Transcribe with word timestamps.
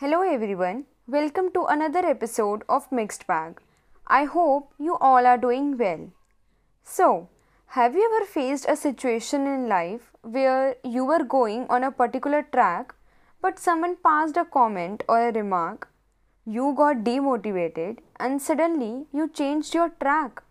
Hello 0.00 0.18
everyone, 0.22 0.84
welcome 1.08 1.50
to 1.50 1.64
another 1.64 2.06
episode 2.06 2.62
of 2.68 2.84
Mixed 2.92 3.26
Bag. 3.26 3.60
I 4.06 4.26
hope 4.26 4.72
you 4.78 4.96
all 5.00 5.26
are 5.26 5.36
doing 5.36 5.76
well. 5.76 6.12
So, 6.84 7.28
have 7.78 7.96
you 7.96 8.08
ever 8.08 8.24
faced 8.24 8.66
a 8.68 8.76
situation 8.76 9.48
in 9.48 9.66
life 9.68 10.12
where 10.22 10.76
you 10.84 11.04
were 11.04 11.24
going 11.24 11.66
on 11.68 11.82
a 11.82 11.90
particular 11.90 12.44
track 12.52 12.94
but 13.42 13.58
someone 13.58 13.96
passed 13.96 14.36
a 14.36 14.44
comment 14.44 15.02
or 15.08 15.18
a 15.30 15.32
remark, 15.32 15.88
you 16.46 16.74
got 16.76 16.98
demotivated 16.98 17.98
and 18.20 18.40
suddenly 18.40 19.06
you 19.12 19.28
changed 19.28 19.74
your 19.74 19.88
track? 20.00 20.44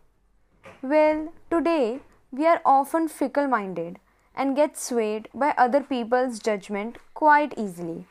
Well, 0.82 1.32
today 1.50 2.02
we 2.32 2.46
are 2.48 2.62
often 2.66 3.08
fickle 3.08 3.48
minded 3.48 4.00
and 4.36 4.58
get 4.58 4.78
swayed 4.78 5.30
by 5.34 5.54
other 5.58 5.80
people's 5.80 6.40
judgment 6.40 6.98
quite 7.14 7.58
easily. 7.58 8.08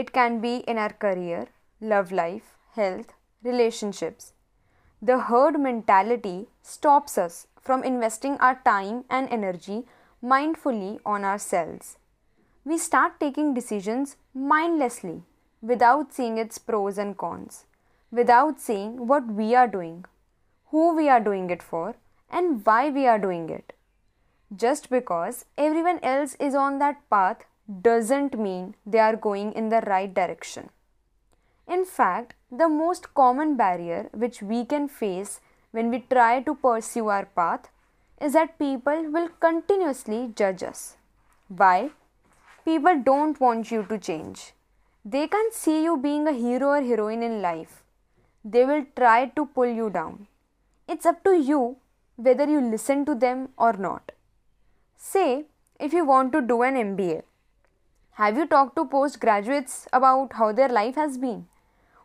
It 0.00 0.12
can 0.12 0.40
be 0.40 0.58
in 0.72 0.78
our 0.78 0.92
career, 0.92 1.48
love 1.80 2.12
life, 2.12 2.56
health, 2.76 3.14
relationships. 3.42 4.32
The 5.02 5.18
herd 5.22 5.58
mentality 5.58 6.46
stops 6.62 7.18
us 7.18 7.48
from 7.60 7.82
investing 7.82 8.36
our 8.38 8.60
time 8.64 9.02
and 9.10 9.28
energy 9.28 9.86
mindfully 10.22 11.00
on 11.04 11.24
ourselves. 11.24 11.96
We 12.64 12.78
start 12.78 13.18
taking 13.18 13.54
decisions 13.54 14.14
mindlessly 14.32 15.24
without 15.60 16.12
seeing 16.12 16.38
its 16.38 16.58
pros 16.58 16.96
and 16.96 17.18
cons, 17.18 17.64
without 18.12 18.60
seeing 18.60 19.08
what 19.08 19.26
we 19.26 19.56
are 19.56 19.66
doing, 19.66 20.04
who 20.66 20.94
we 20.94 21.08
are 21.08 21.24
doing 21.28 21.50
it 21.50 21.62
for, 21.62 21.96
and 22.30 22.64
why 22.64 22.88
we 22.88 23.08
are 23.08 23.18
doing 23.18 23.48
it. 23.48 23.72
Just 24.54 24.90
because 24.90 25.44
everyone 25.56 25.98
else 26.04 26.36
is 26.38 26.54
on 26.54 26.78
that 26.78 27.02
path 27.10 27.46
doesn't 27.82 28.38
mean 28.38 28.74
they 28.86 28.98
are 28.98 29.16
going 29.16 29.52
in 29.52 29.68
the 29.68 29.82
right 29.82 30.12
direction. 30.12 30.70
In 31.66 31.84
fact, 31.84 32.34
the 32.50 32.68
most 32.68 33.12
common 33.14 33.56
barrier 33.56 34.08
which 34.12 34.40
we 34.40 34.64
can 34.64 34.88
face 34.88 35.40
when 35.70 35.90
we 35.90 36.00
try 36.10 36.40
to 36.40 36.54
pursue 36.54 37.08
our 37.08 37.26
path 37.26 37.68
is 38.20 38.32
that 38.32 38.58
people 38.58 39.10
will 39.10 39.28
continuously 39.40 40.32
judge 40.34 40.62
us. 40.62 40.96
Why? 41.48 41.90
People 42.64 43.02
don't 43.02 43.38
want 43.38 43.70
you 43.70 43.82
to 43.84 43.98
change. 43.98 44.54
They 45.04 45.28
can't 45.28 45.52
see 45.52 45.84
you 45.84 45.96
being 45.96 46.26
a 46.26 46.32
hero 46.32 46.68
or 46.68 46.82
heroine 46.82 47.22
in 47.22 47.40
life. 47.42 47.82
They 48.44 48.64
will 48.64 48.86
try 48.96 49.26
to 49.36 49.46
pull 49.46 49.66
you 49.66 49.90
down. 49.90 50.26
It's 50.86 51.06
up 51.06 51.22
to 51.24 51.36
you 51.36 51.76
whether 52.16 52.48
you 52.48 52.60
listen 52.60 53.04
to 53.06 53.14
them 53.14 53.50
or 53.56 53.74
not. 53.74 54.12
Say, 54.96 55.44
if 55.78 55.92
you 55.92 56.04
want 56.04 56.32
to 56.32 56.40
do 56.40 56.62
an 56.62 56.74
MBA, 56.74 57.22
have 58.18 58.36
you 58.36 58.46
talked 58.46 58.76
to 58.76 58.84
postgraduates 58.84 59.86
about 59.92 60.34
how 60.34 60.50
their 60.52 60.68
life 60.68 60.96
has 60.96 61.16
been? 61.18 61.46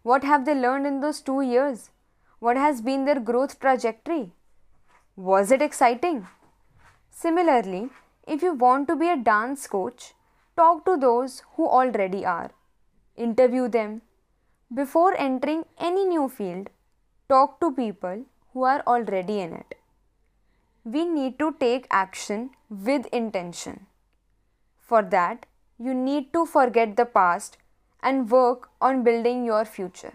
What 0.01 0.23
have 0.23 0.45
they 0.45 0.55
learned 0.55 0.87
in 0.87 0.99
those 1.01 1.21
two 1.21 1.41
years? 1.41 1.89
What 2.39 2.57
has 2.57 2.81
been 2.81 3.05
their 3.05 3.19
growth 3.19 3.59
trajectory? 3.59 4.31
Was 5.15 5.51
it 5.51 5.61
exciting? 5.61 6.27
Similarly, 7.09 7.89
if 8.27 8.41
you 8.41 8.53
want 8.53 8.87
to 8.87 8.95
be 8.95 9.09
a 9.09 9.17
dance 9.17 9.67
coach, 9.67 10.13
talk 10.55 10.85
to 10.85 10.97
those 10.97 11.43
who 11.55 11.67
already 11.67 12.25
are. 12.25 12.51
Interview 13.15 13.67
them. 13.67 14.01
Before 14.73 15.15
entering 15.17 15.65
any 15.77 16.05
new 16.05 16.27
field, 16.29 16.69
talk 17.29 17.59
to 17.59 17.71
people 17.71 18.25
who 18.53 18.63
are 18.63 18.83
already 18.87 19.39
in 19.39 19.53
it 19.53 19.75
we 20.85 21.05
need 21.05 21.39
to 21.39 21.55
take 21.59 21.87
action 21.89 22.49
with 22.69 23.05
intention. 23.07 23.85
For 24.79 25.01
that, 25.01 25.45
you 25.83 25.93
need 25.93 26.31
to 26.33 26.45
forget 26.45 26.95
the 26.97 27.05
past 27.05 27.57
and 28.01 28.29
work 28.29 28.69
on 28.81 29.03
building 29.03 29.43
your 29.45 29.65
future. 29.65 30.13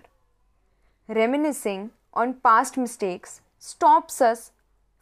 Reminiscing 1.09 1.91
on 2.13 2.35
past 2.49 2.77
mistakes 2.77 3.41
stops 3.59 4.21
us 4.21 4.51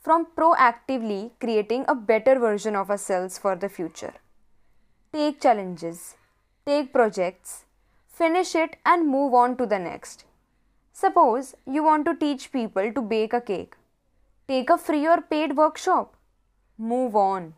from 0.00 0.27
proactively 0.36 1.30
creating 1.41 1.85
a 1.89 1.95
better 1.95 2.39
version 2.39 2.77
of 2.77 2.91
ourselves 2.91 3.39
for 3.39 3.57
the 3.57 3.68
future. 3.68 4.14
Take 5.13 5.41
challenges, 5.41 6.17
take 6.64 6.92
projects, 6.92 7.64
finish 8.08 8.55
it, 8.55 8.77
and 8.85 9.08
move 9.08 9.35
on 9.35 9.57
to 9.57 9.67
the 9.67 9.79
next. 9.79 10.24
Suppose 10.92 11.55
you 11.67 11.83
want 11.85 12.07
to 12.07 12.14
teach 12.14 12.52
people 12.52 12.92
to 12.92 13.02
bake 13.02 13.33
a 13.33 13.41
cake 13.41 13.77
Take 14.48 14.70
a 14.70 14.79
free 14.79 15.05
or 15.08 15.20
paid 15.23 15.57
workshop. 15.57 16.14
Move 16.79 17.17
on. 17.17 17.55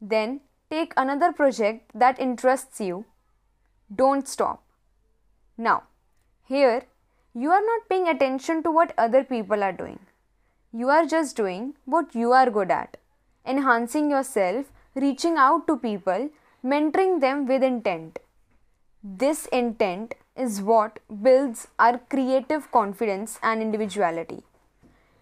Then 0.00 0.40
take 0.72 0.94
another 0.96 1.32
project 1.32 1.90
that 1.94 2.18
interests 2.18 2.80
you. 2.80 3.04
Don't 3.94 4.26
stop. 4.26 4.62
Now, 5.58 5.82
here 6.48 6.82
you 7.34 7.50
are 7.50 7.64
not 7.70 7.88
paying 7.88 8.08
attention 8.08 8.62
to 8.62 8.70
what 8.70 8.94
other 8.96 9.22
people 9.22 9.62
are 9.62 9.72
doing. 9.72 9.98
You 10.72 10.88
are 10.88 11.04
just 11.04 11.36
doing 11.36 11.74
what 11.84 12.14
you 12.14 12.32
are 12.32 12.50
good 12.50 12.70
at, 12.70 12.96
enhancing 13.46 14.10
yourself, 14.10 14.72
reaching 14.94 15.36
out 15.36 15.66
to 15.66 15.76
people, 15.76 16.30
mentoring 16.64 17.20
them 17.20 17.46
with 17.46 17.62
intent. 17.62 18.18
This 19.02 19.46
intent 19.46 20.14
is 20.36 20.62
what 20.62 21.00
builds 21.22 21.68
our 21.78 21.98
creative 21.98 22.70
confidence 22.72 23.38
and 23.42 23.60
individuality. 23.60 24.42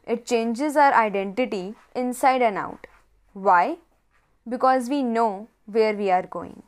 It 0.06 0.26
changes 0.26 0.76
our 0.76 0.92
identity 0.94 1.74
inside 1.94 2.42
and 2.42 2.56
out. 2.56 2.86
Why? 3.32 3.78
Because 4.48 4.88
we 4.88 5.02
know 5.02 5.48
where 5.66 5.94
we 5.94 6.10
are 6.10 6.26
going. 6.26 6.62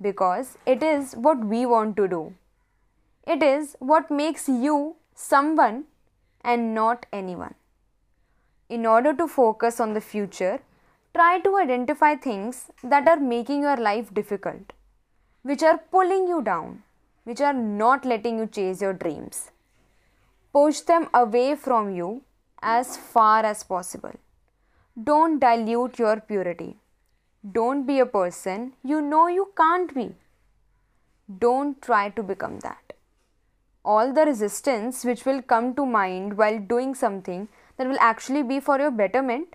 Because 0.00 0.56
it 0.66 0.82
is 0.82 1.14
what 1.14 1.44
we 1.44 1.66
want 1.66 1.96
to 1.96 2.08
do. 2.08 2.34
It 3.26 3.42
is 3.42 3.76
what 3.80 4.10
makes 4.10 4.48
you 4.48 4.96
someone 5.14 5.84
and 6.42 6.74
not 6.74 7.06
anyone. 7.12 7.54
In 8.68 8.86
order 8.86 9.12
to 9.14 9.28
focus 9.28 9.80
on 9.80 9.94
the 9.94 10.00
future, 10.00 10.60
try 11.14 11.38
to 11.40 11.56
identify 11.56 12.14
things 12.14 12.70
that 12.82 13.08
are 13.08 13.20
making 13.20 13.62
your 13.62 13.76
life 13.76 14.12
difficult, 14.12 14.72
which 15.42 15.62
are 15.62 15.78
pulling 15.90 16.26
you 16.28 16.42
down, 16.42 16.82
which 17.24 17.40
are 17.40 17.52
not 17.52 18.04
letting 18.04 18.38
you 18.38 18.46
chase 18.46 18.80
your 18.80 18.92
dreams. 18.92 19.50
Push 20.52 20.80
them 20.80 21.08
away 21.12 21.54
from 21.54 21.94
you 21.94 22.22
as 22.62 22.96
far 22.96 23.44
as 23.44 23.62
possible. 23.62 24.14
Don't 25.02 25.38
dilute 25.38 25.98
your 25.98 26.20
purity. 26.20 26.76
Don't 27.52 27.86
be 27.86 28.00
a 28.00 28.06
person 28.06 28.72
you 28.82 29.00
know 29.00 29.28
you 29.28 29.52
can't 29.56 29.94
be. 29.94 30.14
Don't 31.38 31.80
try 31.82 32.08
to 32.10 32.22
become 32.22 32.60
that. 32.60 32.92
All 33.84 34.12
the 34.12 34.24
resistance 34.24 35.04
which 35.04 35.24
will 35.24 35.42
come 35.42 35.74
to 35.74 35.86
mind 35.86 36.36
while 36.36 36.58
doing 36.58 36.94
something 36.94 37.48
that 37.76 37.86
will 37.86 37.98
actually 38.00 38.42
be 38.42 38.58
for 38.58 38.78
your 38.78 38.90
betterment, 38.90 39.54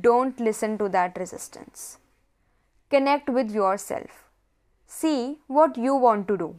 don't 0.00 0.40
listen 0.40 0.78
to 0.78 0.88
that 0.88 1.16
resistance. 1.18 1.98
Connect 2.90 3.28
with 3.28 3.50
yourself. 3.50 4.24
See 4.86 5.38
what 5.46 5.76
you 5.76 5.94
want 5.94 6.26
to 6.28 6.36
do. 6.36 6.56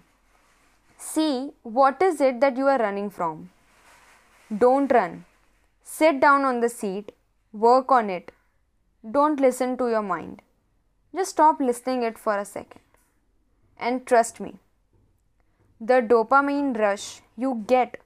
See 0.98 1.52
what 1.64 2.02
is 2.02 2.22
it 2.22 2.40
that 2.40 2.56
you 2.56 2.68
are 2.68 2.78
running 2.78 3.10
from. 3.10 3.50
Don't 4.58 4.92
run. 4.92 5.26
Sit 5.84 6.20
down 6.22 6.46
on 6.46 6.62
the 6.62 6.70
seat, 6.70 7.12
work 7.52 7.92
on 7.92 8.10
it. 8.10 8.32
Don't 9.10 9.40
listen 9.40 9.78
to 9.78 9.90
your 9.90 10.02
mind. 10.02 10.42
Just 11.14 11.32
stop 11.32 11.60
listening 11.60 12.04
it 12.04 12.18
for 12.18 12.38
a 12.38 12.46
second. 12.46 12.82
And 13.78 14.06
trust 14.08 14.40
me, 14.40 14.60
the 15.82 16.02
dopamine 16.02 16.78
rush 16.78 17.22
you 17.36 17.64
get 17.68 18.02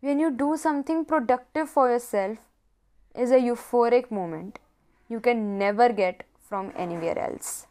when 0.00 0.18
you 0.18 0.30
do 0.32 0.56
something 0.56 1.04
productive 1.04 1.70
for 1.70 1.88
yourself 1.88 2.38
is 3.14 3.30
a 3.30 3.36
euphoric 3.36 4.10
moment 4.10 4.58
you 5.08 5.20
can 5.20 5.58
never 5.58 5.92
get 5.92 6.24
from 6.48 6.72
anywhere 6.74 7.18
else. 7.18 7.66